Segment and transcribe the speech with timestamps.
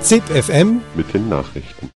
[0.00, 1.90] ZIP FM mit den Nachrichten.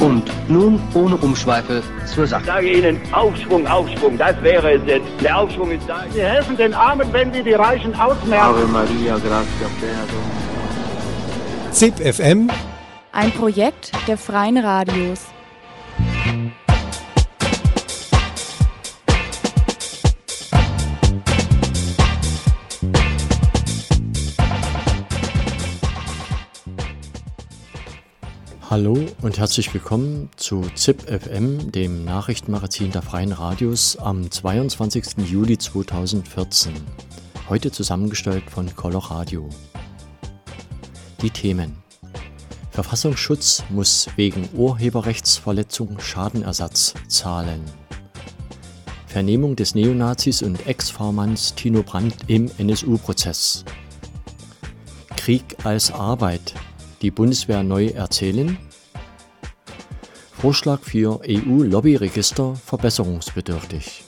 [0.00, 2.44] Und nun ohne Umschweife zur Ich Sache.
[2.44, 5.06] sage Ihnen, Aufschwung, Aufschwung, das wäre es jetzt.
[5.22, 6.04] Der Aufschwung ist da.
[6.12, 8.70] Sie helfen den Armen, wenn sie die Reichen ausmerken.
[8.70, 9.66] Maria, grazie
[11.70, 12.50] ZIP FM
[13.12, 15.20] Ein Projekt der Freien Radios.
[28.68, 35.18] Hallo und herzlich willkommen zu ZIP FM, dem Nachrichtenmagazin der Freien Radios am 22.
[35.18, 36.72] Juli 2014.
[37.48, 39.48] Heute zusammengestellt von Coloradio.
[41.22, 41.76] Die Themen.
[42.72, 47.62] Verfassungsschutz muss wegen Urheberrechtsverletzung Schadenersatz zahlen.
[49.06, 53.64] Vernehmung des Neonazis und Ex-Fahrmanns Tino Brandt im NSU-Prozess.
[55.16, 56.52] Krieg als Arbeit.
[57.02, 58.56] Die Bundeswehr neu erzählen.
[60.32, 64.05] Vorschlag für EU-Lobbyregister verbesserungsbedürftig.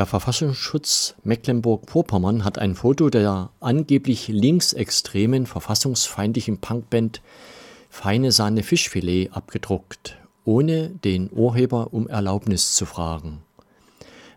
[0.00, 7.20] Der Verfassungsschutz Mecklenburg-Vorpommern hat ein Foto der angeblich linksextremen verfassungsfeindlichen Punkband
[7.90, 13.42] Feine Sahne Fischfilet abgedruckt, ohne den Urheber um Erlaubnis zu fragen.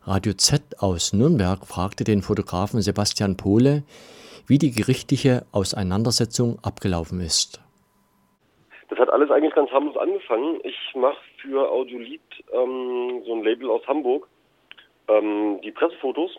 [0.04, 3.84] Radio Z aus Nürnberg fragte den Fotografen Sebastian Pohle,
[4.46, 7.62] wie die gerichtliche Auseinandersetzung abgelaufen ist.
[8.90, 10.60] Das hat alles eigentlich ganz harmlos angefangen.
[10.66, 12.20] Ich mache für Audiolied
[12.52, 14.28] ähm, so ein Label aus Hamburg
[15.08, 16.38] ähm, die Pressefotos.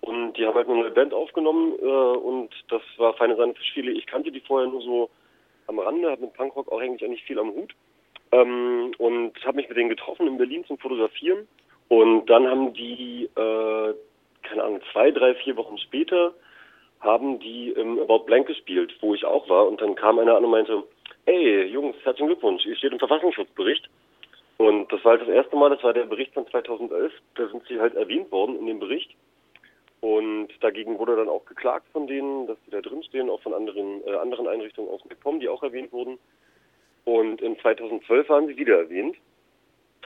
[0.00, 3.96] Und die haben halt eine neue Band aufgenommen äh, und das war Feine Sahne Fischfilet.
[3.96, 5.10] Ich kannte die vorher nur so
[5.66, 7.72] am Rande, habe mit Punkrock auch eigentlich nicht viel am Hut.
[8.32, 11.48] Ähm, und habe mich mit denen getroffen in Berlin zum Fotografieren.
[11.88, 13.94] Und dann haben die, äh,
[14.42, 16.34] keine Ahnung, zwei, drei, vier Wochen später
[17.00, 19.66] haben die im About Blank gespielt, wo ich auch war.
[19.68, 20.82] Und dann kam einer an und meinte,
[21.26, 23.88] ey Jungs, herzlichen Glückwunsch, ihr steht im Verfassungsschutzbericht
[24.58, 27.66] und das war halt das erste Mal, das war der Bericht von 2011, da sind
[27.66, 29.10] sie halt erwähnt worden in dem Bericht.
[30.00, 33.54] Und dagegen wurde dann auch geklagt von denen, dass sie da drin stehen, auch von
[33.54, 36.18] anderen, äh, anderen Einrichtungen aus MacPom, die auch erwähnt wurden.
[37.04, 39.16] Und in 2012 waren sie wieder erwähnt,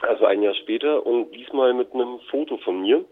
[0.01, 3.03] also ein Jahr später, und diesmal mit einem Foto von mir.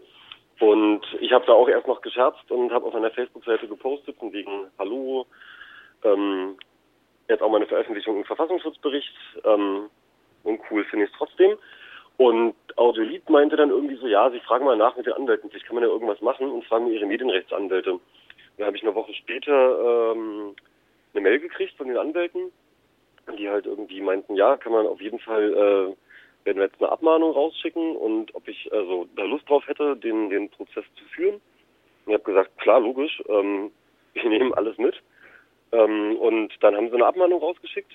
[0.60, 4.32] Und ich habe da auch erst noch gescherzt und habe auf meiner Facebook-Seite gepostet von
[4.32, 5.26] wegen Hallo,
[6.04, 6.56] ähm,
[7.28, 9.14] jetzt auch meine Veröffentlichung im Verfassungsschutzbericht.
[9.44, 9.90] Ähm,
[10.48, 11.56] uncool finde ich es trotzdem.
[12.18, 15.66] Und Audiolied meinte dann irgendwie so, ja, sie fragen mal nach mit den Anwälten, vielleicht
[15.66, 18.00] kann man ja irgendwas machen und fragen ihre Medienrechtsanwälte.
[18.56, 20.56] Dann habe ich eine Woche später ähm,
[21.14, 22.50] eine Mail gekriegt von den Anwälten,
[23.38, 26.90] die halt irgendwie meinten, ja, kann man auf jeden Fall, äh, werden wir jetzt eine
[26.90, 31.34] Abmahnung rausschicken und ob ich also da Lust drauf hätte, den, den Prozess zu führen.
[31.34, 33.70] Und ich habe gesagt, klar, logisch, ähm,
[34.14, 34.96] wir nehmen alles mit.
[35.70, 37.92] Ähm, und dann haben sie eine Abmahnung rausgeschickt.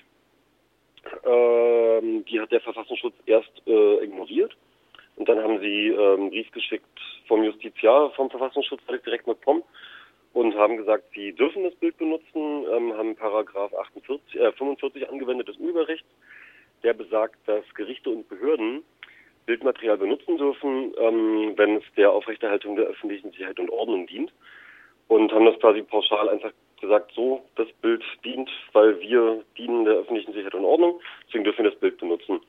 [1.24, 4.56] Ähm, die hat der Verfassungsschutz erst äh, ignoriert.
[5.16, 6.98] Und dann haben sie ähm, einen Brief geschickt
[7.28, 9.62] vom Justiziar, vom Verfassungsschutz direkt mit POM
[10.32, 15.48] und haben gesagt, sie dürfen das Bild benutzen, ähm, haben Paragraph 48, äh, 45 angewendet
[15.48, 16.08] des Urheberrechts,
[16.82, 18.82] der besagt, dass Gerichte und Behörden
[19.46, 24.32] Bildmaterial benutzen dürfen, ähm, wenn es der Aufrechterhaltung der öffentlichen Sicherheit und Ordnung dient.
[25.06, 26.52] Und haben das quasi pauschal einfach
[26.84, 31.64] gesagt, so, das Bild dient, weil wir dienen der öffentlichen Sicherheit und Ordnung, deswegen dürfen
[31.64, 32.40] wir das Bild benutzen.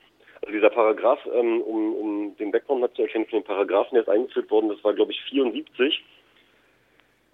[0.41, 4.03] Also dieser Paragraph, ähm, um, um den Background mal zu erkennen von den Paragraphen, der
[4.03, 6.03] ist eingeführt worden, das war glaube ich 74.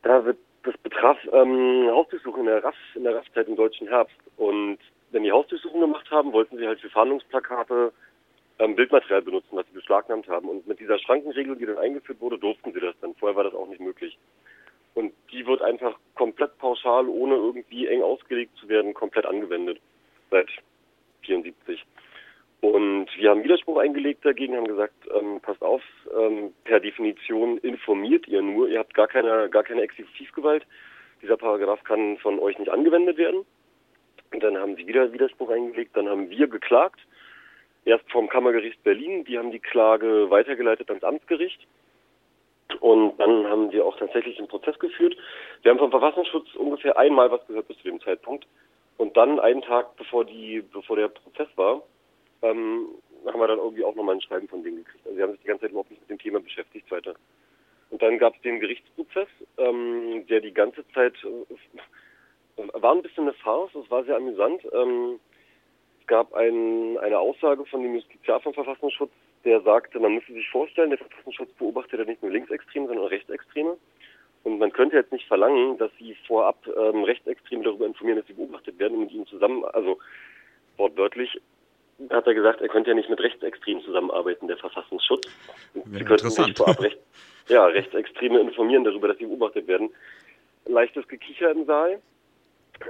[0.04, 4.16] Da wird das betraf ähm, Hausdurchsuchungen in der RAF, in der RAF-Zeit im deutschen Herbst.
[4.38, 4.78] Und
[5.12, 7.92] wenn die Hausdurchsuchungen gemacht haben, wollten sie halt für Fahndungsplakate
[8.60, 10.48] ähm, Bildmaterial benutzen, was sie beschlagnahmt haben.
[10.50, 13.16] Und mit dieser Schrankenregel, die dann eingeführt wurde, durften sie das dann.
[13.16, 14.18] Vorher war das auch nicht möglich.
[14.94, 19.80] Und die wird einfach komplett pauschal, ohne irgendwie eng ausgelegt zu werden, komplett angewendet.
[20.30, 20.48] Seit
[21.24, 21.84] 74.
[22.62, 25.82] Und wir haben Widerspruch eingelegt dagegen, haben gesagt, ähm, passt auf,
[26.16, 30.66] ähm, per Definition informiert ihr nur, ihr habt gar keine, gar keine Exekutivgewalt.
[31.24, 33.46] Dieser Paragraph kann von euch nicht angewendet werden.
[34.32, 37.00] Und dann haben sie wieder Widerspruch eingelegt, dann haben wir geklagt.
[37.84, 41.66] Erst vom Kammergericht Berlin, die haben die Klage weitergeleitet ans Amtsgericht.
[42.80, 45.16] Und dann haben wir auch tatsächlich einen Prozess geführt.
[45.62, 48.48] Wir haben vom Verfassungsschutz ungefähr einmal was gehört bis zu dem Zeitpunkt.
[48.98, 51.82] Und dann einen Tag bevor die, bevor der Prozess war,
[52.42, 52.88] ähm,
[53.26, 55.06] haben wir dann irgendwie auch nochmal ein Schreiben von denen gekriegt.
[55.06, 57.16] Also sie haben sich die ganze Zeit überhaupt nicht mit dem Thema beschäftigt weiter.
[57.90, 59.28] Und dann gab es den Gerichtsprozess,
[59.58, 64.62] ähm, der die ganze Zeit äh, war ein bisschen eine Farce, es war sehr amüsant.
[64.74, 65.20] Ähm,
[66.00, 69.12] es gab ein, eine Aussage von dem Justiziar vom Verfassungsschutz,
[69.46, 73.12] der sagte, man müsse sich vorstellen, der Verfassungsschutz beobachtet ja nicht nur Linksextreme, sondern auch
[73.12, 73.78] Rechtsextreme.
[74.44, 78.34] Und man könnte jetzt nicht verlangen, dass sie vorab ähm, Rechtsextreme darüber informieren, dass sie
[78.34, 80.00] beobachtet werden und mit ihnen zusammen, also
[80.78, 81.40] wortwörtlich
[82.10, 85.28] hat er gesagt, er könnte ja nicht mit Rechtsextremen zusammenarbeiten, der Verfassungsschutz.
[85.74, 86.98] Sie könnten sich vorab Recht,
[87.48, 89.90] ja, Rechtsextreme informieren darüber, dass sie beobachtet werden.
[90.66, 92.00] Leichtes Gekicher im Saal.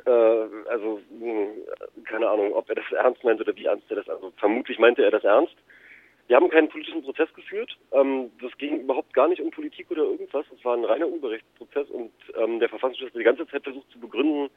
[0.06, 0.09] Äh,
[0.69, 1.47] also, mh,
[2.06, 5.04] keine Ahnung, ob er das ernst meint oder wie ernst er das, also vermutlich meinte
[5.04, 5.56] er das ernst.
[6.27, 7.77] Wir haben keinen politischen Prozess geführt.
[7.91, 10.45] Ähm, das ging überhaupt gar nicht um Politik oder irgendwas.
[10.56, 14.00] Es war ein reiner Urheberrechtsprozess und ähm, der Verfassungsschutz hat die ganze Zeit versucht zu
[14.00, 14.50] begründen,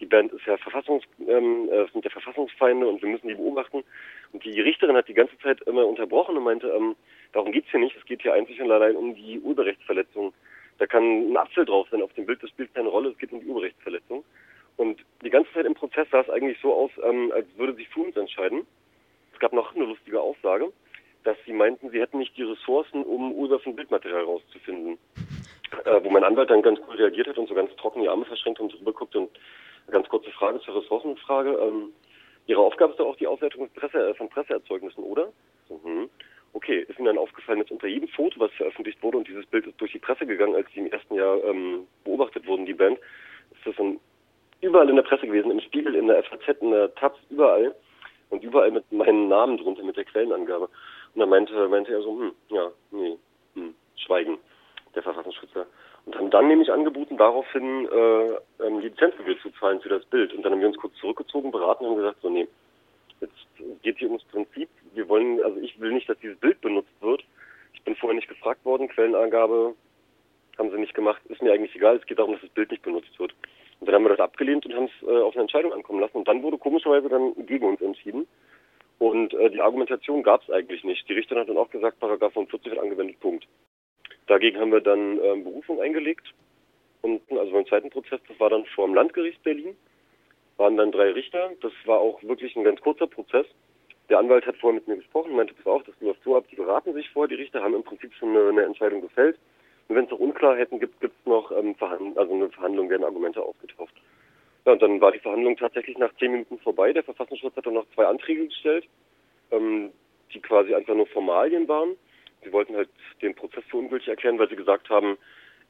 [0.00, 3.84] die Band ist ja Verfassungs, ähm, äh, sind ja Verfassungsfeinde und wir müssen die beobachten.
[4.32, 6.96] Und die Richterin hat die ganze Zeit immer unterbrochen und meinte, ähm,
[7.32, 7.96] darum geht's hier nicht.
[7.96, 10.32] Es geht hier einzig und allein um die Urheberrechtsverletzung.
[10.78, 13.32] Da kann ein Apfel drauf sein auf dem Bild, das spielt keine Rolle, es geht
[13.32, 14.24] um die Urheberrechtsverletzung.
[14.78, 17.88] Und die ganze Zeit im Prozess sah es eigentlich so aus, ähm, als würde sich
[17.90, 18.66] für uns entscheiden.
[19.34, 20.72] Es gab noch eine lustige Aussage
[21.24, 24.98] dass sie meinten, sie hätten nicht die Ressourcen, um Ursache von Bildmaterial rauszufinden.
[25.84, 28.24] Äh, wo mein Anwalt dann ganz cool reagiert hat und so ganz trocken die Arme
[28.24, 29.30] verschränkt und drüber guckt und
[29.86, 31.50] eine ganz kurze Frage zur Ressourcenfrage.
[31.50, 31.92] Ähm,
[32.46, 35.32] Ihre Aufgabe ist doch auch die Auswertung Presse, äh, von Presseerzeugnissen, oder?
[35.68, 36.10] So, hm.
[36.52, 39.66] Okay, ist Ihnen dann aufgefallen, dass unter jedem Foto, was veröffentlicht wurde, und dieses Bild
[39.66, 42.98] ist durch die Presse gegangen, als sie im ersten Jahr ähm, beobachtet wurden, die Band,
[43.52, 44.00] ist das dann
[44.60, 47.74] überall in der Presse gewesen, im Spiegel, in der FAZ, in der Taz, überall.
[48.30, 50.68] Und überall mit meinem Namen drunter, mit der Quellenangabe.
[51.14, 53.16] Und dann meinte, meinte er so, hm, ja, nee,
[53.54, 54.38] hm, Schweigen,
[54.94, 55.66] der Verfassungsschützer.
[56.06, 60.32] Und haben dann nämlich angeboten, daraufhin äh, ähm, Lizenzgebühr zu zahlen für das Bild.
[60.32, 62.48] Und dann haben wir uns kurz zurückgezogen, beraten und gesagt, so, nee,
[63.20, 63.34] jetzt
[63.82, 64.68] geht hier ums Prinzip.
[64.94, 67.22] Wir wollen, also ich will nicht, dass dieses Bild benutzt wird.
[67.74, 69.74] Ich bin vorher nicht gefragt worden, Quellenangabe
[70.58, 72.82] haben sie nicht gemacht, ist mir eigentlich egal, es geht darum, dass das Bild nicht
[72.82, 73.34] benutzt wird.
[73.80, 76.18] Und dann haben wir das abgelehnt und haben es äh, auf eine Entscheidung ankommen lassen.
[76.18, 78.26] Und dann wurde komischerweise dann gegen uns entschieden.
[79.00, 81.08] Und äh, die Argumentation gab es eigentlich nicht.
[81.08, 83.48] Die Richterin hat dann auch gesagt, Paragraph 45 wird angewendet, Punkt.
[84.26, 86.34] Dagegen haben wir dann ähm, Berufung eingelegt.
[87.00, 89.74] Und also beim zweiten Prozess, das war dann vor dem Landgericht Berlin,
[90.58, 91.50] waren dann drei Richter.
[91.62, 93.46] Das war auch wirklich ein ganz kurzer Prozess.
[94.10, 96.56] Der Anwalt hat vorher mit mir gesprochen, meinte, pass auf, das läuft so ab, die
[96.56, 99.38] beraten sich vor, die Richter haben im Prinzip schon eine, eine Entscheidung gefällt.
[99.88, 103.04] Und wenn es noch Unklarheiten gibt, gibt es noch ähm, Verhand also eine Verhandlung, werden
[103.04, 103.59] Argumente ausgetauscht.
[104.70, 106.92] Ja, und dann war die Verhandlung tatsächlich nach zehn Minuten vorbei.
[106.92, 108.86] Der Verfassungsschutz hat dann noch zwei Anträge gestellt,
[109.50, 109.90] ähm,
[110.32, 111.96] die quasi einfach nur Formalien waren.
[112.44, 112.88] Sie wollten halt
[113.20, 115.18] den Prozess für ungültig erklären, weil sie gesagt haben,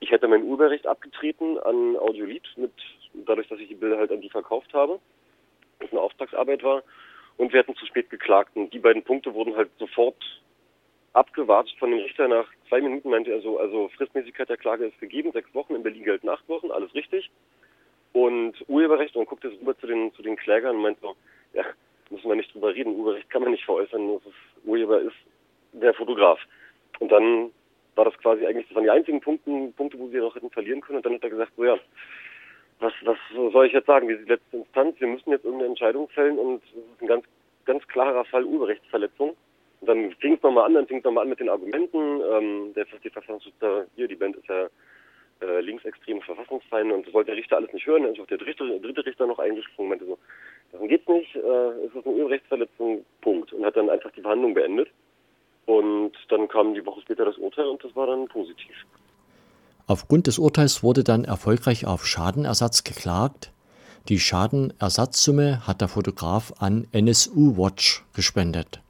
[0.01, 2.73] ich hätte mein Urheberrecht abgetreten an Audiolied, mit,
[3.15, 5.01] dadurch, dass ich die Bilder halt an die verkauft habe,
[5.79, 6.83] das eine Auftragsarbeit war.
[7.39, 8.55] Und wir hätten zu spät geklagt.
[8.55, 10.23] Und die beiden Punkte wurden halt sofort
[11.15, 12.29] abgewartet von dem Richter.
[12.29, 15.83] Nach zwei Minuten meinte er so, also Fristmäßigkeit der Klage ist gegeben, sechs Wochen, in
[15.83, 17.31] Berlin gelten acht Wochen, alles richtig
[18.13, 21.15] und Urheberrecht und guckt jetzt rüber zu den, zu den Klägern und meint so,
[21.53, 21.65] ja,
[22.11, 24.35] müssen wir nicht drüber reden, Urheberrecht kann man nicht veräußern, nur das
[24.65, 25.17] Urheber ist
[25.73, 26.39] der Fotograf.
[26.99, 27.51] Und dann
[27.95, 30.81] war das quasi eigentlich, das waren die einzigen Punkte, Punkte, wo sie noch hätten verlieren
[30.81, 31.79] können und dann hat er gesagt, so ja,
[32.81, 33.19] was, was
[33.53, 36.39] soll ich jetzt sagen, wir sind die letzte Instanz, wir müssen jetzt irgendeine Entscheidung fällen
[36.39, 37.25] und es ist ein ganz,
[37.67, 39.37] ganz klarer Fall Urheberrechtsverletzung.
[39.81, 42.75] Und dann fing es nochmal an, dann fing es nochmal an mit den Argumenten, ähm,
[42.75, 44.69] der, die Verfassungsschützer, hier, die Band ist ja
[45.41, 48.03] äh, linksextreme Verfassungsfeinde und das wollte der Richter alles nicht hören.
[48.03, 50.19] Dann ist auch der dritte, dritte Richter noch eingesprungen und meinte so,
[50.73, 53.53] darum geht's nicht, äh, es ist eine Urheberrechtsverletzung, Punkt.
[53.53, 54.89] Und hat dann einfach die Verhandlung beendet.
[55.67, 58.75] Und dann kam die Woche später das Urteil und das war dann positiv.
[59.87, 63.53] Aufgrund des Urteils wurde dann erfolgreich auf Schadenersatz geklagt.
[64.09, 68.81] Die Schadenersatzsumme hat der Fotograf an NSU Watch gespendet.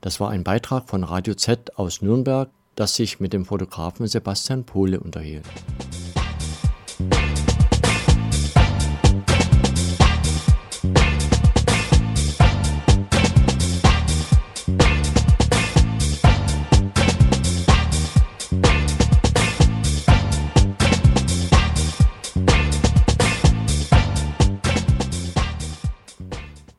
[0.00, 4.64] Das war ein Beitrag von Radio Z aus Nürnberg das sich mit dem Fotografen Sebastian
[4.64, 5.44] Pohle unterhielt.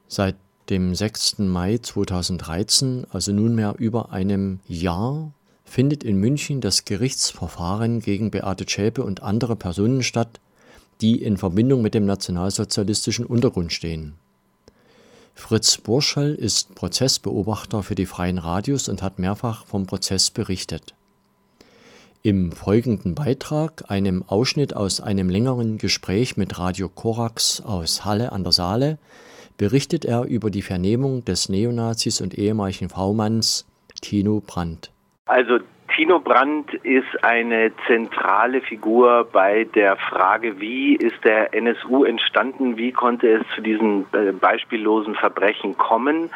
[0.08, 0.36] Seit
[0.70, 1.40] dem 6.
[1.40, 5.32] Mai 2013, also nunmehr über einem Jahr,
[5.72, 10.42] findet in München das Gerichtsverfahren gegen Beate Zschäpe und andere Personen statt,
[11.00, 14.16] die in Verbindung mit dem nationalsozialistischen Untergrund stehen.
[15.34, 20.94] Fritz Burschall ist Prozessbeobachter für die Freien Radios und hat mehrfach vom Prozess berichtet.
[22.22, 28.44] Im folgenden Beitrag, einem Ausschnitt aus einem längeren Gespräch mit Radio Korax aus Halle an
[28.44, 29.00] der Saale,
[29.56, 33.66] berichtet er über die Vernehmung des Neonazis und ehemaligen V-Manns
[34.01, 34.92] Tino Brandt.
[35.25, 35.60] Also
[35.96, 42.92] Tino Brandt ist eine zentrale Figur bei der Frage, wie ist der NSU entstanden, wie
[42.92, 46.30] konnte es zu diesen äh, beispiellosen Verbrechen kommen.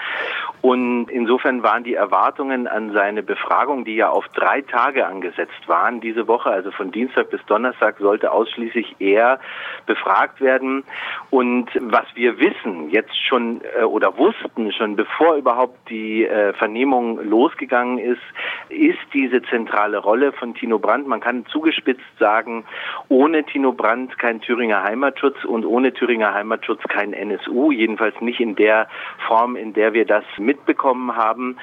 [0.65, 6.01] Und insofern waren die Erwartungen an seine Befragung, die ja auf drei Tage angesetzt waren,
[6.01, 9.39] diese Woche, also von Dienstag bis Donnerstag, sollte ausschließlich er
[9.85, 10.83] befragt werden.
[11.29, 17.23] Und was wir wissen, jetzt schon äh, oder wussten schon bevor überhaupt die äh, Vernehmung
[17.23, 18.23] losgegangen ist,
[18.69, 21.07] ist diese zentrale Rolle von Tino Brandt.
[21.07, 22.65] Man kann zugespitzt sagen,
[23.07, 28.55] ohne Tino Brandt kein Thüringer Heimatschutz und ohne Thüringer Heimatschutz kein NSU, jedenfalls nicht in
[28.55, 28.87] der
[29.27, 30.23] Form, in der wir das
[30.55, 31.57] mitbekommen haben.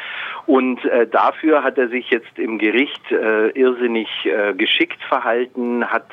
[0.47, 6.09] Und äh, dafür hat er sich jetzt im Gericht äh, irrsinnig äh, geschickt verhalten, hat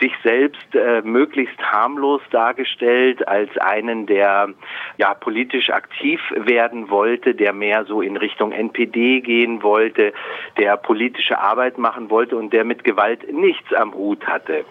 [0.00, 4.50] sich selbst äh, möglichst harmlos dargestellt als einen, der
[4.96, 10.12] ja politisch aktiv werden wollte, der mehr so in Richtung NPD gehen wollte,
[10.58, 14.64] der politische Arbeit machen wollte und der mit Gewalt nichts am Hut hatte.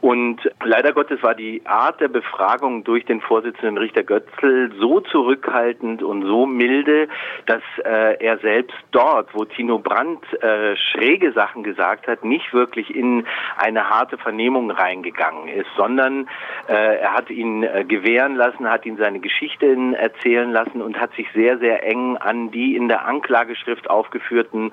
[0.00, 6.02] Und leider Gottes war die Art der Befragung durch den Vorsitzenden Richter Götzl so zurückhaltend
[6.02, 7.08] und so milde,
[7.46, 12.94] dass äh, er selbst dort, wo Tino Brandt äh, schräge Sachen gesagt hat, nicht wirklich
[12.94, 16.28] in eine harte Vernehmung reingegangen ist, sondern
[16.68, 21.14] äh, er hat ihn äh, gewähren lassen, hat ihn seine Geschichten erzählen lassen und hat
[21.14, 24.72] sich sehr, sehr eng an die in der Anklageschrift aufgeführten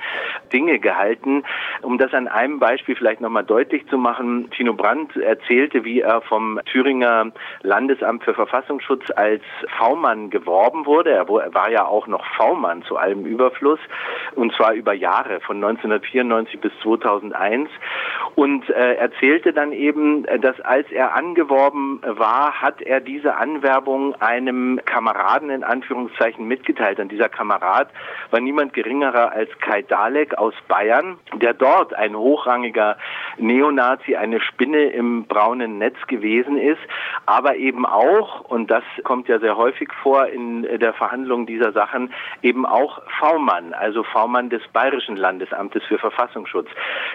[0.51, 1.43] Dinge gehalten.
[1.81, 6.21] Um das an einem Beispiel vielleicht nochmal deutlich zu machen, Tino Brandt erzählte, wie er
[6.21, 7.31] vom Thüringer
[7.61, 9.43] Landesamt für Verfassungsschutz als
[9.77, 11.11] V-Mann geworben wurde.
[11.11, 13.79] Er war ja auch noch V-Mann zu allem Überfluss
[14.35, 17.69] und zwar über Jahre von 1994 bis 2001
[18.35, 24.79] und äh, erzählte dann eben, dass als er angeworben war, hat er diese Anwerbung einem
[24.85, 26.99] Kameraden in Anführungszeichen mitgeteilt.
[26.99, 27.89] Und dieser Kamerad
[28.31, 32.97] war niemand geringerer als Kai Dalek aus Bayern, der dort ein hochrangiger
[33.37, 36.81] Neonazi, eine Spinne im braunen Netz gewesen ist,
[37.25, 42.13] aber eben auch, und das kommt ja sehr häufig vor in der Verhandlung dieser Sachen,
[42.41, 46.69] eben auch V-Mann, also V-Mann des Bayerischen Landesamtes für Verfassungsschutz.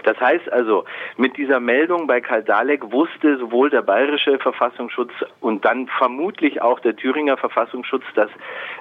[0.04, 0.84] Das heißt also,
[1.16, 6.80] mit dieser Meldung bei Karl Dalek wusste sowohl der Bayerische Verfassungsschutz und dann vermutlich auch
[6.80, 8.30] der Thüringer Verfassungsschutz, dass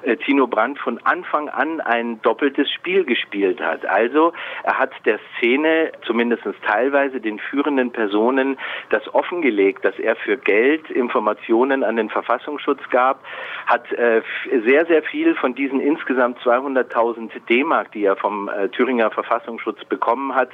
[0.02, 3.86] äh, Tino Brandt von Anfang an ein doppeltes Spiel gespielt hat.
[3.86, 8.58] Also er hat der Szene zumindest teilweise den führenden Personen
[8.90, 13.24] das offengelegt, dass er für Geld Informationen an den Verfassungsschutz gab,
[13.66, 14.22] hat äh,
[14.66, 20.36] sehr, sehr viel von diesen insgesamt 200.000 D-Mark, die er vom äh, Thüringer Verfassungsschutz bekommen
[20.36, 20.50] hat,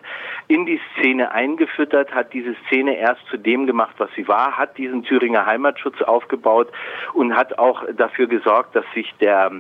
[0.48, 4.78] in die Szene eingefüttert, hat diese Szene erst zu dem gemacht, was sie war, hat
[4.78, 6.70] diesen Thüringer Heimatschutz aufgebaut
[7.14, 9.52] und hat auch dafür gesorgt, dass sich der,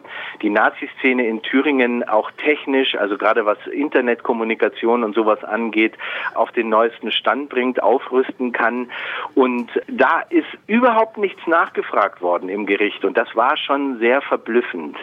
[0.42, 5.94] die Nazi-Szene in Thüringen auch technisch, also gerade was Internetkommunikation und sowas angeht,
[6.36, 8.90] auf den neuesten Stand bringt, aufrüsten kann.
[9.36, 13.06] Und da ist überhaupt nichts nachgefragt worden im Gericht.
[13.06, 14.98] Und das war schon sehr verblüffend.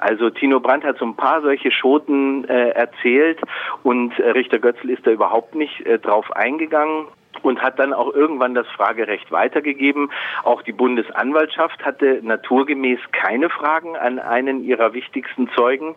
[0.00, 3.38] Also Tino Brandt hat so ein paar solche Schoten äh, erzählt
[3.82, 7.06] und äh, Richter Götzl ist da überhaupt nicht äh, drauf eingegangen
[7.42, 10.10] und hat dann auch irgendwann das Fragerecht weitergegeben.
[10.42, 15.96] Auch die Bundesanwaltschaft hatte naturgemäß keine Fragen an einen ihrer wichtigsten Zeugen.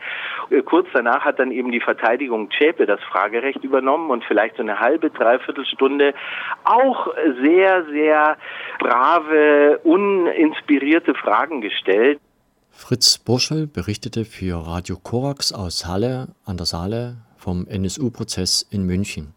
[0.50, 4.63] Äh, kurz danach hat dann eben die Verteidigung Zschäpe das Fragerecht übernommen und vielleicht so
[4.63, 6.13] eine halbe, dreiviertel Stunde
[6.65, 7.07] auch
[7.41, 8.38] sehr, sehr
[8.79, 12.19] brave, uninspirierte Fragen gestellt.
[12.75, 19.33] Fritz Burschel berichtete für Radio Korax aus Halle an der Saale vom NSU-Prozess in München.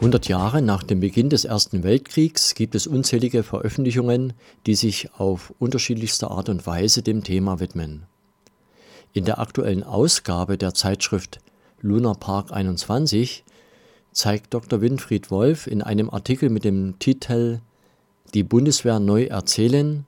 [0.00, 4.32] 100 Jahre nach dem Beginn des Ersten Weltkriegs gibt es unzählige Veröffentlichungen,
[4.64, 8.04] die sich auf unterschiedlichste Art und Weise dem Thema widmen.
[9.12, 11.40] In der aktuellen Ausgabe der Zeitschrift
[11.82, 13.44] Lunar Park 21
[14.12, 14.80] zeigt Dr.
[14.80, 17.60] Winfried Wolf in einem Artikel mit dem Titel
[18.32, 20.06] Die Bundeswehr neu erzählen,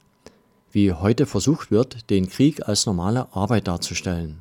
[0.70, 4.40] wie heute versucht wird, den Krieg als normale Arbeit darzustellen.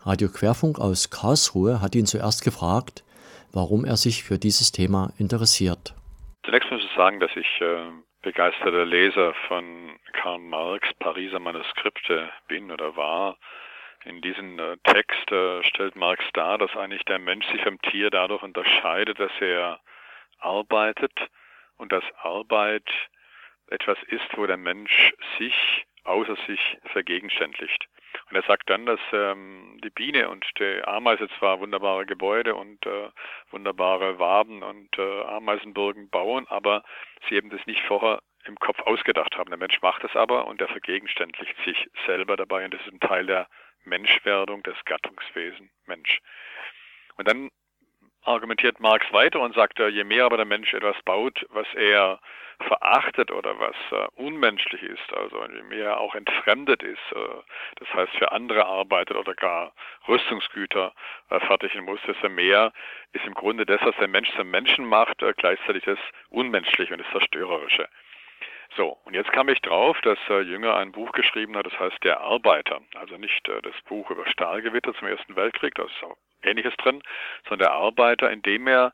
[0.00, 3.04] Radio Querfunk aus Karlsruhe hat ihn zuerst gefragt,
[3.52, 5.94] warum er sich für dieses Thema interessiert.
[6.44, 7.90] Zunächst muss ich sagen, dass ich äh,
[8.22, 13.36] begeisterter Leser von Karl Marx Pariser Manuskripte bin oder war.
[14.04, 18.10] In diesem äh, Text äh, stellt Marx dar, dass eigentlich der Mensch sich vom Tier
[18.10, 19.80] dadurch unterscheidet, dass er
[20.38, 21.12] arbeitet
[21.76, 22.88] und dass Arbeit
[23.68, 25.54] etwas ist, wo der Mensch sich
[26.04, 26.60] außer sich
[26.92, 27.86] vergegenständlicht.
[28.32, 32.86] Und er sagt dann, dass ähm, die Biene und die Ameise zwar wunderbare Gebäude und
[32.86, 33.10] äh,
[33.50, 36.82] wunderbare Waben und äh, Ameisenburgen bauen, aber
[37.28, 39.50] sie eben das nicht vorher im Kopf ausgedacht haben.
[39.50, 43.00] Der Mensch macht es aber und er vergegenständlicht sich selber dabei und das ist ein
[43.00, 43.48] Teil der
[43.84, 46.20] Menschwerdung des Gattungswesen Mensch.
[47.18, 47.50] Und dann
[48.24, 52.20] argumentiert Marx weiter und sagt, je mehr aber der Mensch etwas baut, was er
[52.62, 57.42] verachtet oder was äh, unmenschlich ist, also je mehr er auch entfremdet ist, äh,
[57.76, 59.72] das heißt für andere arbeitet oder gar
[60.08, 60.92] Rüstungsgüter
[61.30, 62.72] äh, fertigen muss, desto mehr
[63.12, 65.98] ist im Grunde das, was der Mensch zum Menschen macht, äh, gleichzeitig das
[66.30, 67.88] Unmenschliche und das Zerstörerische.
[68.76, 72.02] So, und jetzt kam ich drauf, dass äh, Jünger ein Buch geschrieben hat, das heißt
[72.04, 72.80] Der Arbeiter.
[72.94, 77.02] Also nicht äh, das Buch über Stahlgewitter zum Ersten Weltkrieg, da ist auch Ähnliches drin,
[77.48, 78.92] sondern der Arbeiter, indem er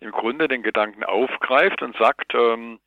[0.00, 2.80] im Grunde den Gedanken aufgreift und sagt, ähm,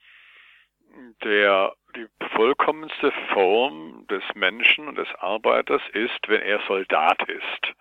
[1.23, 7.73] der, die vollkommenste Form des Menschen und des Arbeiters ist, wenn er Soldat ist.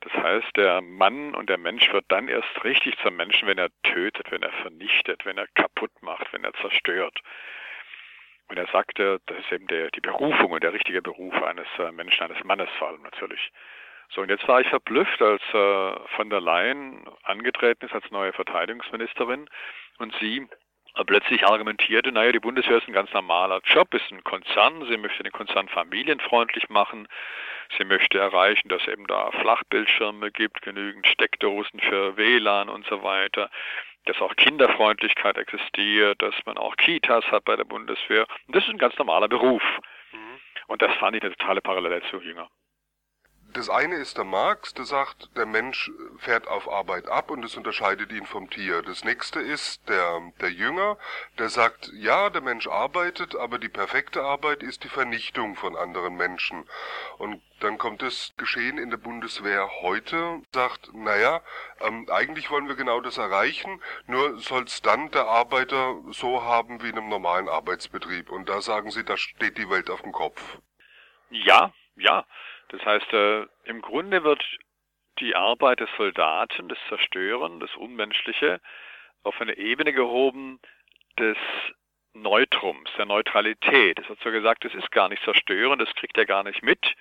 [0.00, 3.70] Das heißt, der Mann und der Mensch wird dann erst richtig zum Menschen, wenn er
[3.84, 7.20] tötet, wenn er vernichtet, wenn er kaputt macht, wenn er zerstört.
[8.48, 11.92] Und er sagte, das ist eben der, die Berufung und der richtige Beruf eines äh,
[11.92, 13.52] Menschen, eines Mannes vor allem natürlich.
[14.10, 18.32] So, und jetzt war ich verblüfft, als äh, von der Leyen angetreten ist als neue
[18.32, 19.48] Verteidigungsministerin
[19.98, 20.46] und sie
[21.06, 25.22] plötzlich argumentierte, naja, die Bundeswehr ist ein ganz normaler Job, ist ein Konzern, sie möchte
[25.22, 27.08] den Konzern familienfreundlich machen,
[27.78, 33.48] sie möchte erreichen, dass eben da Flachbildschirme gibt, genügend Steckdosen für WLAN und so weiter
[34.04, 38.26] dass auch Kinderfreundlichkeit existiert, dass man auch Kitas hat bei der Bundeswehr.
[38.46, 39.62] Und das ist ein ganz normaler Beruf.
[40.12, 40.40] Mhm.
[40.66, 42.48] Und das fand ich eine totale Parallele zu Jünger.
[43.54, 47.54] Das eine ist der Marx, der sagt, der Mensch fährt auf Arbeit ab und es
[47.54, 48.80] unterscheidet ihn vom Tier.
[48.80, 50.96] Das nächste ist der, der Jünger,
[51.38, 56.14] der sagt, ja, der Mensch arbeitet, aber die perfekte Arbeit ist die Vernichtung von anderen
[56.16, 56.66] Menschen.
[57.18, 61.42] Und dann kommt das Geschehen in der Bundeswehr heute, sagt, naja,
[61.80, 66.82] ähm, eigentlich wollen wir genau das erreichen, nur soll es dann der Arbeiter so haben
[66.82, 68.30] wie in einem normalen Arbeitsbetrieb.
[68.30, 70.40] Und da sagen sie, da steht die Welt auf dem Kopf.
[71.28, 72.24] Ja, ja.
[72.72, 74.42] Das heißt, äh, im Grunde wird
[75.20, 78.60] die Arbeit des Soldaten, das Zerstören, das Unmenschliche,
[79.22, 80.58] auf eine Ebene gehoben
[81.18, 81.36] des
[82.14, 83.98] Neutrums, der Neutralität.
[83.98, 86.94] Es wird so gesagt, es ist gar nicht zerstören, das kriegt er gar nicht mit.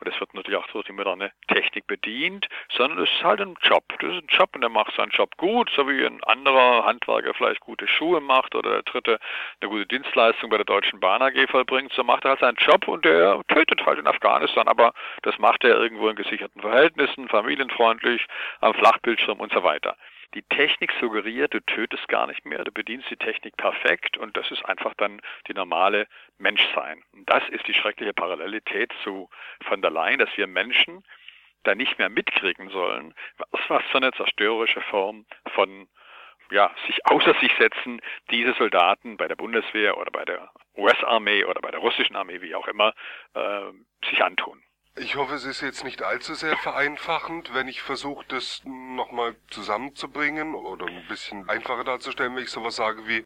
[0.00, 3.56] Und es wird natürlich auch durch die moderne Technik bedient, sondern es ist halt ein
[3.62, 3.84] Job.
[4.00, 7.32] Das ist ein Job und der macht seinen Job gut, so wie ein anderer Handwerker
[7.34, 9.20] vielleicht gute Schuhe macht oder der dritte
[9.60, 11.92] eine gute Dienstleistung bei der Deutschen Bahn AG vollbringt.
[11.92, 15.62] So macht er halt seinen Job und der tötet halt in Afghanistan, aber das macht
[15.62, 18.26] er irgendwo in gesicherten Verhältnissen, familienfreundlich,
[18.60, 19.96] am Flachbildschirm und so weiter.
[20.34, 24.50] Die Technik suggeriert, du tötest gar nicht mehr, du bedienst die Technik perfekt und das
[24.50, 26.06] ist einfach dann die normale
[26.38, 27.02] Menschsein.
[27.12, 29.28] Und das ist die schreckliche Parallelität zu
[29.64, 31.04] von der Leyen, dass wir Menschen
[31.64, 35.88] da nicht mehr mitkriegen sollen, was, was für eine zerstörerische Form von
[36.50, 41.60] ja, sich außer sich setzen, diese Soldaten bei der Bundeswehr oder bei der US-Armee oder
[41.60, 42.92] bei der russischen Armee, wie auch immer,
[43.34, 43.72] äh,
[44.08, 44.62] sich antun.
[44.96, 50.54] Ich hoffe, es ist jetzt nicht allzu sehr vereinfachend, wenn ich versuche, das nochmal zusammenzubringen
[50.54, 53.24] oder ein bisschen einfacher darzustellen, wenn ich sowas sage wie,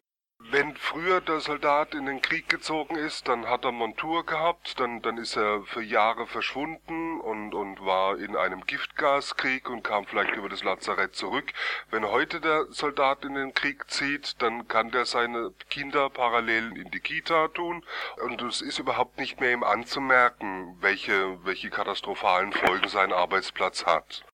[0.51, 5.01] wenn früher der Soldat in den Krieg gezogen ist, dann hat er Montur gehabt, dann,
[5.01, 10.35] dann ist er für Jahre verschwunden und, und war in einem Giftgaskrieg und kam vielleicht
[10.35, 11.53] über das Lazarett zurück.
[11.91, 16.89] Wenn heute der Soldat in den Krieg zieht, dann kann der seine Kinder parallel in
[16.89, 17.85] die Kita tun
[18.23, 24.25] und es ist überhaupt nicht mehr ihm anzumerken, welche, welche katastrophalen Folgen sein Arbeitsplatz hat.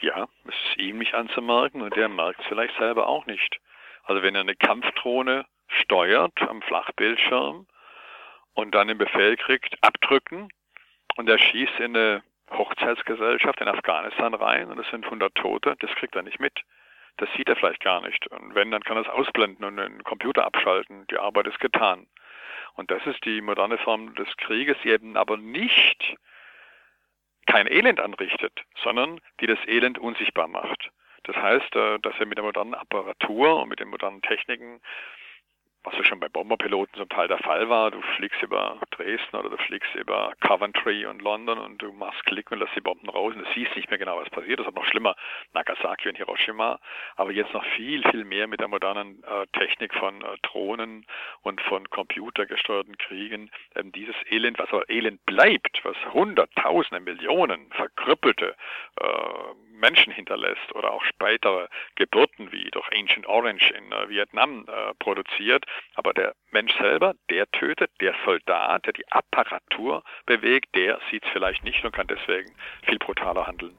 [0.00, 3.60] Ja, es ist ihm nicht anzumerken und der merkt es vielleicht selber auch nicht.
[4.10, 7.68] Also wenn er eine Kampfdrohne steuert am Flachbildschirm
[8.54, 10.48] und dann den Befehl kriegt, abdrücken
[11.14, 15.92] und er schießt in eine Hochzeitsgesellschaft in Afghanistan rein und es sind 100 Tote, das
[15.92, 16.58] kriegt er nicht mit.
[17.18, 18.26] Das sieht er vielleicht gar nicht.
[18.26, 21.06] Und wenn, dann kann er es ausblenden und den Computer abschalten.
[21.06, 22.08] Die Arbeit ist getan.
[22.74, 26.16] Und das ist die moderne Form des Krieges, die eben aber nicht
[27.46, 30.90] kein Elend anrichtet, sondern die das Elend unsichtbar macht.
[31.24, 34.80] Das heißt, äh, dass er mit der modernen Apparatur und mit den modernen Techniken
[35.82, 37.90] was ja schon bei Bomberpiloten zum Teil der Fall war.
[37.90, 42.50] Du fliegst über Dresden oder du fliegst über Coventry und London und du machst Klick
[42.50, 44.60] und lässt die Bomben raus und du siehst nicht mehr genau, was passiert.
[44.60, 45.16] Das ist noch schlimmer,
[45.54, 46.78] Nagasaki und Hiroshima.
[47.16, 51.06] Aber jetzt noch viel, viel mehr mit der modernen äh, Technik von äh, Drohnen
[51.40, 53.50] und von computergesteuerten Kriegen.
[53.74, 58.54] Ähm, dieses Elend, was aber Elend bleibt, was Hunderttausende, Millionen verkrüppelte
[59.00, 59.06] äh,
[59.80, 65.64] Menschen hinterlässt oder auch spätere Geburten wie durch Ancient Orange in äh, Vietnam äh, produziert.
[65.94, 71.30] Aber der Mensch selber, der tötet, der Soldat, der die Apparatur bewegt, der sieht es
[71.32, 72.52] vielleicht nicht und kann deswegen
[72.84, 73.76] viel brutaler handeln.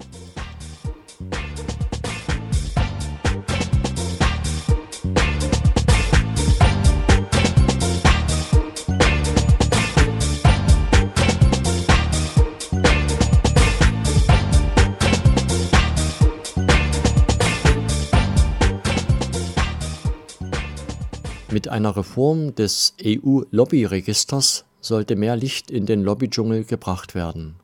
[21.51, 27.55] Mit einer Reform des EU-Lobbyregisters sollte mehr Licht in den Lobbydschungel gebracht werden.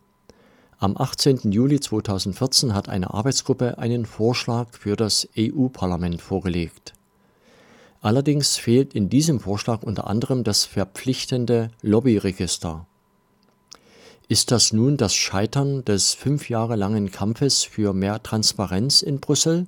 [0.79, 1.51] Am 18.
[1.51, 6.93] Juli 2014 hat eine Arbeitsgruppe einen Vorschlag für das EU-Parlament vorgelegt.
[7.99, 12.85] Allerdings fehlt in diesem Vorschlag unter anderem das verpflichtende Lobbyregister.
[14.29, 19.65] Ist das nun das Scheitern des fünf Jahre langen Kampfes für mehr Transparenz in Brüssel?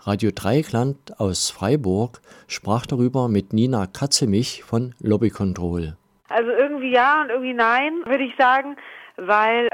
[0.00, 5.96] Radio Dreieckland aus Freiburg sprach darüber mit Nina Katzemich von Lobby Control.
[6.28, 8.76] Also irgendwie ja und irgendwie nein, würde ich sagen,
[9.16, 9.68] weil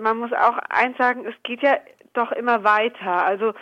[0.00, 1.78] man muss auch eins sagen, es geht ja
[2.14, 3.24] doch immer weiter.
[3.24, 3.52] Also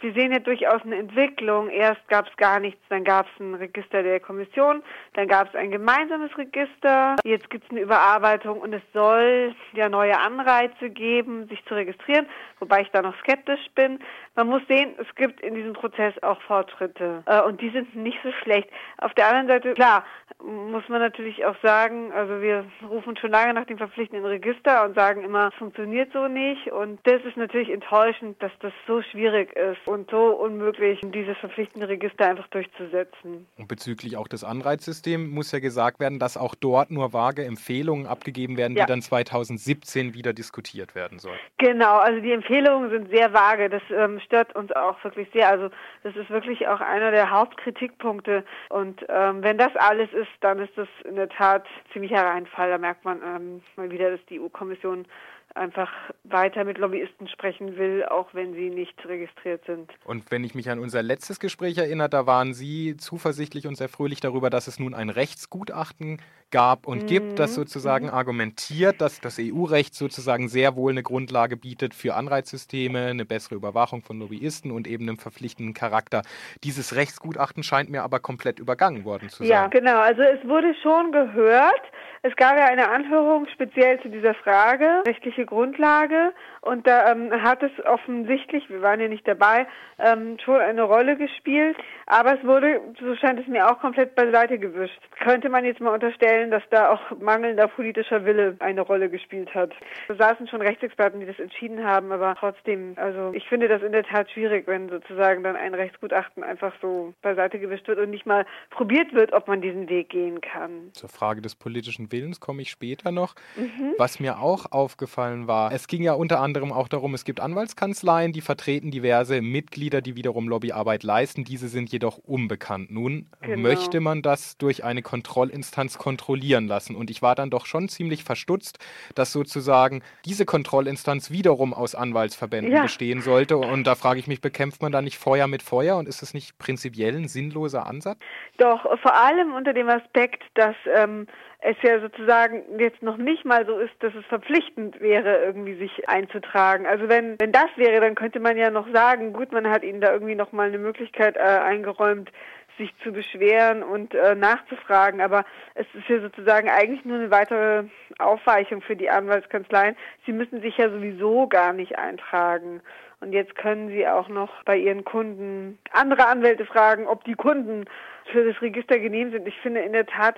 [0.00, 1.70] wir sehen ja durchaus eine Entwicklung.
[1.70, 4.82] Erst gab es gar nichts, dann gab es ein Register der Kommission,
[5.14, 9.88] dann gab es ein gemeinsames Register, jetzt gibt es eine Überarbeitung und es soll ja
[9.88, 12.26] neue Anreize geben, sich zu registrieren,
[12.58, 14.00] wobei ich da noch skeptisch bin.
[14.34, 18.18] Man muss sehen, es gibt in diesem Prozess auch Fortschritte äh, und die sind nicht
[18.24, 18.68] so schlecht.
[18.98, 20.04] Auf der anderen Seite, klar,
[20.42, 24.94] muss man natürlich auch sagen, also wir rufen schon lange nach dem verpflichtenden Register und
[24.94, 29.54] sagen immer, es funktioniert so nicht und das ist natürlich enttäuschend, dass das so schwierig
[29.56, 33.46] ist ist und so unmöglich, dieses verpflichtende Register einfach durchzusetzen.
[33.56, 38.06] Und bezüglich auch des Anreizsystems muss ja gesagt werden, dass auch dort nur vage Empfehlungen
[38.06, 38.84] abgegeben werden, ja.
[38.84, 41.38] die dann 2017 wieder diskutiert werden sollen.
[41.58, 43.68] Genau, also die Empfehlungen sind sehr vage.
[43.68, 45.48] Das ähm, stört uns auch wirklich sehr.
[45.48, 45.70] Also
[46.02, 48.44] das ist wirklich auch einer der Hauptkritikpunkte.
[48.70, 52.70] Und ähm, wenn das alles ist, dann ist das in der Tat ziemlicher Reinfall.
[52.70, 55.06] Da merkt man ähm, mal wieder, dass die EU-Kommission
[55.54, 55.90] einfach
[56.24, 59.90] weiter mit Lobbyisten sprechen will, auch wenn sie nicht registriert sind.
[60.04, 63.88] Und wenn ich mich an unser letztes Gespräch erinnere, da waren Sie zuversichtlich und sehr
[63.88, 67.06] fröhlich darüber, dass es nun ein Rechtsgutachten gab und mhm.
[67.06, 68.14] gibt, das sozusagen mhm.
[68.14, 74.02] argumentiert, dass das EU-Recht sozusagen sehr wohl eine Grundlage bietet für Anreizsysteme, eine bessere Überwachung
[74.02, 76.22] von Lobbyisten und eben einen verpflichtenden Charakter.
[76.64, 79.48] Dieses Rechtsgutachten scheint mir aber komplett übergangen worden zu sein.
[79.48, 79.98] Ja, genau.
[79.98, 81.82] Also es wurde schon gehört.
[82.22, 85.02] Es gab ja eine Anhörung speziell zu dieser Frage,
[85.38, 86.32] rechtliche Grundlage.
[86.60, 89.66] Und da ähm, hat es offensichtlich, wir waren ja nicht dabei,
[89.98, 91.76] ähm, schon eine Rolle gespielt.
[92.06, 95.00] Aber es wurde, so scheint es mir auch, komplett beiseite gewischt.
[95.22, 99.72] Könnte man jetzt mal unterstellen, dass da auch mangelnder politischer Wille eine Rolle gespielt hat.
[100.08, 103.92] Da saßen schon Rechtsexperten, die das entschieden haben, aber trotzdem, also ich finde das in
[103.92, 108.26] der Tat schwierig, wenn sozusagen dann ein Rechtsgutachten einfach so beiseite gewischt wird und nicht
[108.26, 110.90] mal probiert wird, ob man diesen Weg gehen kann.
[110.92, 113.34] Zur Frage des politischen Willens komme ich später noch.
[113.56, 113.94] Mhm.
[113.98, 118.32] Was mir auch aufgefallen war, es ging ja unter anderem auch darum, es gibt Anwaltskanzleien,
[118.32, 121.44] die vertreten diverse Mitglieder, die wiederum Lobbyarbeit leisten.
[121.44, 122.90] Diese sind jedoch unbekannt.
[122.90, 123.56] Nun genau.
[123.56, 126.96] möchte man das durch eine Kontrollinstanz kontrollieren lassen.
[126.96, 128.78] Und ich war dann doch schon ziemlich verdutzt,
[129.14, 132.82] dass sozusagen diese Kontrollinstanz wiederum aus Anwaltsverbänden ja.
[132.82, 133.56] bestehen sollte.
[133.56, 135.96] Und da frage ich mich, bekämpft man da nicht Feuer mit Feuer?
[135.96, 138.18] Und ist das nicht prinzipiell ein sinnloser Ansatz?
[138.56, 141.26] Doch, vor allem unter dem Aspekt, dass ähm,
[141.60, 146.08] es ja sozusagen jetzt noch nicht mal so ist, dass es verpflichtend wäre, irgendwie sich
[146.08, 146.86] einzutragen.
[146.86, 150.00] Also wenn, wenn das wäre, dann könnte man ja noch sagen, gut, man hat ihnen
[150.00, 152.30] da irgendwie noch mal eine Möglichkeit äh, eingeräumt,
[152.78, 155.20] sich zu beschweren und äh, nachzufragen.
[155.20, 155.44] Aber
[155.74, 157.84] es ist ja sozusagen eigentlich nur eine weitere
[158.20, 159.96] Aufweichung für die Anwaltskanzleien.
[160.26, 162.80] Sie müssen sich ja sowieso gar nicht eintragen.
[163.20, 167.84] Und jetzt können Sie auch noch bei Ihren Kunden andere Anwälte fragen, ob die Kunden
[168.30, 169.48] für das Register genehm sind.
[169.48, 170.36] Ich finde in der Tat,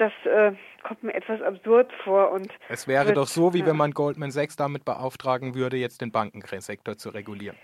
[0.00, 2.30] das äh, kommt mir etwas absurd vor.
[2.30, 3.66] Und es wäre wird, doch so, wie ja.
[3.66, 7.56] wenn man Goldman Sachs damit beauftragen würde, jetzt den Bankensektor zu regulieren.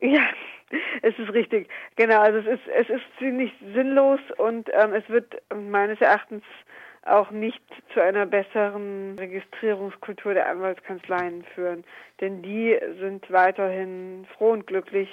[0.00, 0.28] Ja,
[1.02, 1.68] es ist richtig.
[1.96, 6.42] Genau, also es ist, es ist ziemlich sinnlos und ähm, es wird meines Erachtens
[7.06, 7.62] auch nicht
[7.94, 11.84] zu einer besseren Registrierungskultur der Anwaltskanzleien führen.
[12.20, 15.08] Denn die sind weiterhin froh und glücklich,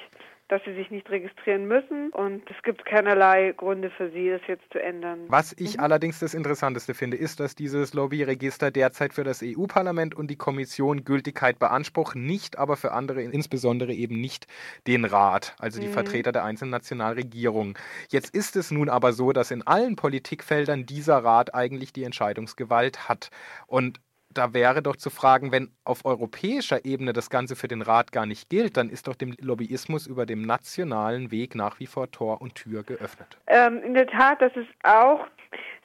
[0.54, 4.64] dass sie sich nicht registrieren müssen und es gibt keinerlei Gründe für sie, das jetzt
[4.72, 5.22] zu ändern.
[5.28, 5.84] Was ich mhm.
[5.84, 11.06] allerdings das Interessanteste finde, ist, dass dieses Lobbyregister derzeit für das EU-Parlament und die Kommission
[11.06, 14.46] Gültigkeit beansprucht, nicht aber für andere, insbesondere eben nicht
[14.86, 15.94] den Rat, also die mhm.
[15.94, 17.74] Vertreter der einzelnen Nationalregierungen.
[18.10, 23.10] Jetzt ist es nun aber so, dass in allen Politikfeldern dieser Rat eigentlich die Entscheidungsgewalt
[23.10, 23.32] hat.
[23.66, 24.00] Und
[24.34, 28.26] da wäre doch zu fragen, wenn auf europäischer Ebene das Ganze für den Rat gar
[28.26, 32.42] nicht gilt, dann ist doch dem Lobbyismus über dem nationalen Weg nach wie vor Tor
[32.42, 33.38] und Tür geöffnet.
[33.48, 35.26] Ähm, in der Tat, dass es auch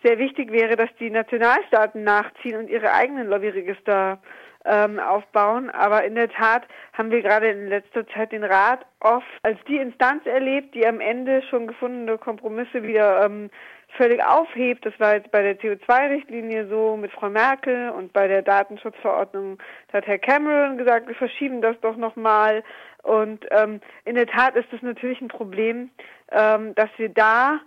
[0.02, 4.18] sehr wichtig wäre, dass die Nationalstaaten nachziehen und ihre eigenen Lobbyregister
[4.64, 5.70] ähm, aufbauen.
[5.70, 9.78] Aber in der Tat haben wir gerade in letzter Zeit den Rat oft als die
[9.78, 13.50] Instanz erlebt, die am Ende schon gefundene Kompromisse wieder ähm,
[13.96, 14.84] völlig aufhebt.
[14.84, 19.98] Das war jetzt bei der CO2-Richtlinie so mit Frau Merkel und bei der Datenschutzverordnung da
[19.98, 22.62] hat Herr Cameron gesagt, wir verschieben das doch nochmal.
[23.02, 25.90] Und ähm, in der Tat ist es natürlich ein Problem,
[26.30, 27.60] ähm, dass wir da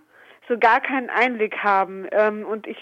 [0.48, 2.06] so gar keinen Einblick haben.
[2.12, 2.78] Ähm, und ich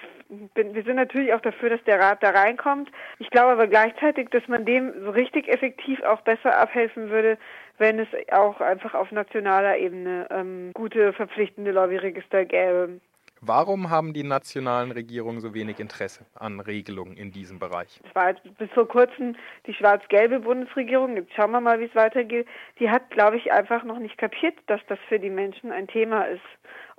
[0.55, 2.91] bin, wir sind natürlich auch dafür, dass der Rat da reinkommt.
[3.19, 7.39] Ich glaube aber gleichzeitig, dass man dem so richtig effektiv auch besser abhelfen würde,
[7.79, 13.01] wenn es auch einfach auf nationaler Ebene ähm, gute verpflichtende Lobbyregister gäbe.
[13.43, 17.99] Warum haben die nationalen Regierungen so wenig Interesse an Regelungen in diesem Bereich?
[18.07, 19.35] Es war bis vor kurzem
[19.67, 21.17] die schwarz-gelbe Bundesregierung.
[21.17, 22.47] Jetzt schauen wir mal, wie es weitergeht.
[22.79, 26.25] Die hat, glaube ich, einfach noch nicht kapiert, dass das für die Menschen ein Thema
[26.25, 26.43] ist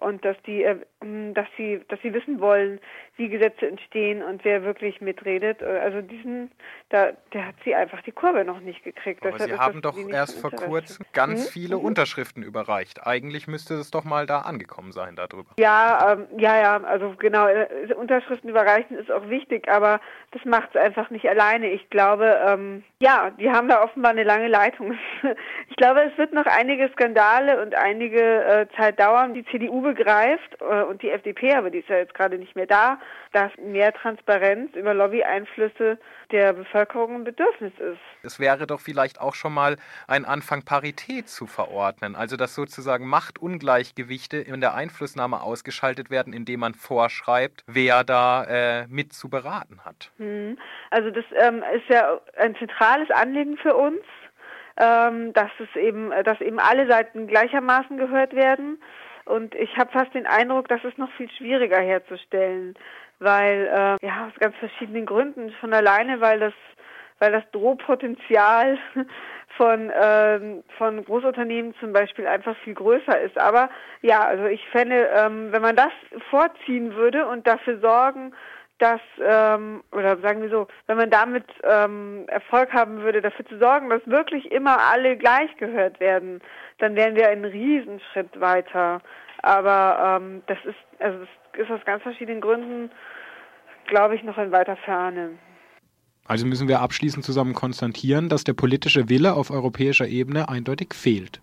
[0.01, 0.77] und dass die, äh,
[1.33, 2.79] dass sie, dass sie wissen wollen,
[3.17, 5.61] wie Gesetze entstehen und wer wirklich mitredet.
[5.61, 6.51] Äh, also diesen,
[6.89, 9.21] da, der hat sie einfach die Kurve noch nicht gekriegt.
[9.21, 11.51] Aber Deshalb Sie haben doch erst vor kurzem ganz hm?
[11.51, 11.85] viele mhm.
[11.85, 13.05] Unterschriften überreicht.
[13.05, 15.51] Eigentlich müsste es doch mal da angekommen sein darüber.
[15.59, 16.83] Ja, ähm, ja, ja.
[16.83, 21.69] Also genau, äh, Unterschriften überreichen ist auch wichtig, aber das macht es einfach nicht alleine.
[21.69, 24.97] Ich glaube, ähm, ja, die haben da offenbar eine lange Leitung.
[25.69, 29.35] ich glaube, es wird noch einige Skandale und einige äh, Zeit dauern.
[29.35, 32.65] Die CDU begreift äh, und die FDP, aber die ist ja jetzt gerade nicht mehr
[32.65, 32.99] da,
[33.33, 35.97] dass mehr Transparenz über Lobbyeinflüsse
[36.31, 37.99] der Bevölkerung ein Bedürfnis ist.
[38.23, 39.75] Es wäre doch vielleicht auch schon mal
[40.07, 46.61] ein Anfang, Parität zu verordnen, also dass sozusagen Machtungleichgewichte in der Einflussnahme ausgeschaltet werden, indem
[46.61, 50.11] man vorschreibt, wer da äh, mit zu beraten hat.
[50.17, 50.57] Hm.
[50.89, 53.99] Also das ähm, ist ja ein zentrales Anliegen für uns.
[54.77, 58.81] Ähm, dass es eben, dass eben alle Seiten gleichermaßen gehört werden.
[59.25, 62.75] Und ich habe fast den Eindruck, das ist noch viel schwieriger herzustellen,
[63.19, 66.53] weil äh, ja aus ganz verschiedenen Gründen schon alleine, weil das
[67.19, 68.79] weil das Drohpotenzial
[69.57, 73.37] von ähm, von Großunternehmen zum Beispiel einfach viel größer ist.
[73.37, 73.69] Aber
[74.01, 75.91] ja, also ich fände, ähm, wenn man das
[76.29, 78.33] vorziehen würde und dafür sorgen,
[78.81, 83.59] dass, ähm, oder sagen wir so, wenn man damit ähm, Erfolg haben würde, dafür zu
[83.59, 86.41] sorgen, dass wirklich immer alle gleich gehört werden,
[86.79, 89.01] dann wären wir einen Riesenschritt weiter.
[89.43, 91.19] Aber ähm, das ist, also
[91.53, 92.91] das ist aus ganz verschiedenen Gründen,
[93.87, 95.31] glaube ich, noch in weiter Ferne.
[96.25, 101.41] Also müssen wir abschließend zusammen konstatieren, dass der politische Wille auf europäischer Ebene eindeutig fehlt.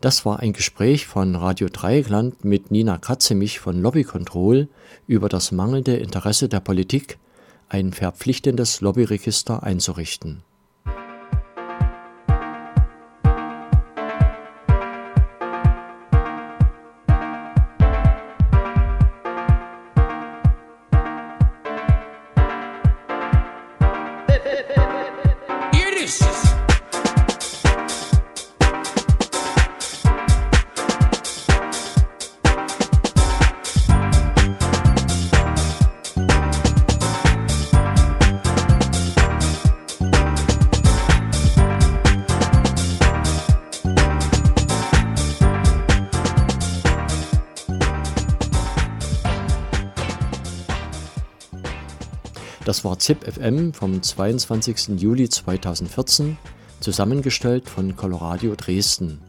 [0.00, 4.68] Das war ein Gespräch von Radio Dreieckland mit Nina Katzemich von Lobby Control
[5.06, 7.18] über das mangelnde Interesse der Politik,
[7.68, 10.42] ein verpflichtendes Lobbyregister einzurichten.
[52.86, 55.00] War ZIP FM vom 22.
[55.00, 56.38] Juli 2014,
[56.78, 59.20] zusammengestellt von Coloradio Dresden.